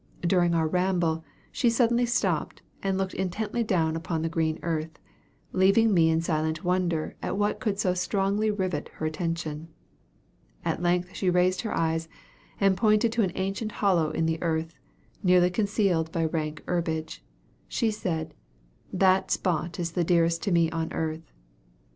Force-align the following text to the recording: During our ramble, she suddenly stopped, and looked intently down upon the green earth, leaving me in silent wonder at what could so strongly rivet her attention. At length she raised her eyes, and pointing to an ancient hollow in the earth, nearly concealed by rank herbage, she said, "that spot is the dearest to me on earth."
During 0.23 0.55
our 0.55 0.67
ramble, 0.67 1.23
she 1.51 1.69
suddenly 1.69 2.07
stopped, 2.07 2.63
and 2.81 2.97
looked 2.97 3.13
intently 3.13 3.63
down 3.63 3.95
upon 3.95 4.23
the 4.23 4.29
green 4.29 4.57
earth, 4.63 4.97
leaving 5.51 5.93
me 5.93 6.09
in 6.09 6.21
silent 6.21 6.63
wonder 6.63 7.15
at 7.21 7.37
what 7.37 7.59
could 7.59 7.77
so 7.79 7.93
strongly 7.93 8.49
rivet 8.49 8.89
her 8.95 9.05
attention. 9.05 9.67
At 10.65 10.81
length 10.81 11.13
she 11.13 11.29
raised 11.29 11.61
her 11.61 11.77
eyes, 11.77 12.09
and 12.59 12.75
pointing 12.75 13.11
to 13.11 13.21
an 13.21 13.31
ancient 13.35 13.73
hollow 13.73 14.09
in 14.09 14.25
the 14.25 14.41
earth, 14.41 14.73
nearly 15.21 15.51
concealed 15.51 16.11
by 16.11 16.25
rank 16.25 16.63
herbage, 16.67 17.23
she 17.67 17.91
said, 17.91 18.33
"that 18.91 19.29
spot 19.29 19.79
is 19.79 19.91
the 19.91 20.03
dearest 20.03 20.41
to 20.41 20.51
me 20.51 20.71
on 20.71 20.91
earth." 20.93 21.31